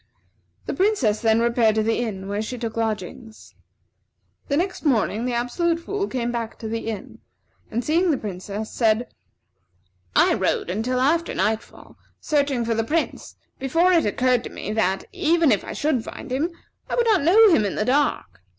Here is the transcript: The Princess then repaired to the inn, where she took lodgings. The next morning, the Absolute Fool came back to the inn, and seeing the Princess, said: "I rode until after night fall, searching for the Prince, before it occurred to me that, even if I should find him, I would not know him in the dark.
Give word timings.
The 0.65 0.73
Princess 0.73 1.19
then 1.21 1.41
repaired 1.41 1.75
to 1.75 1.83
the 1.83 1.99
inn, 1.99 2.27
where 2.27 2.41
she 2.41 2.57
took 2.57 2.75
lodgings. 2.75 3.53
The 4.47 4.57
next 4.57 4.83
morning, 4.83 5.25
the 5.25 5.35
Absolute 5.35 5.79
Fool 5.79 6.07
came 6.07 6.31
back 6.31 6.57
to 6.57 6.67
the 6.67 6.87
inn, 6.87 7.19
and 7.69 7.85
seeing 7.85 8.09
the 8.09 8.17
Princess, 8.17 8.71
said: 8.71 9.13
"I 10.15 10.33
rode 10.33 10.71
until 10.71 10.99
after 10.99 11.35
night 11.35 11.61
fall, 11.61 11.99
searching 12.19 12.65
for 12.65 12.73
the 12.73 12.83
Prince, 12.83 13.35
before 13.59 13.93
it 13.93 14.07
occurred 14.07 14.43
to 14.45 14.49
me 14.49 14.73
that, 14.73 15.03
even 15.11 15.51
if 15.51 15.63
I 15.63 15.73
should 15.73 16.03
find 16.03 16.31
him, 16.31 16.49
I 16.89 16.95
would 16.95 17.05
not 17.05 17.21
know 17.21 17.53
him 17.53 17.63
in 17.63 17.75
the 17.75 17.85
dark. 17.85 18.41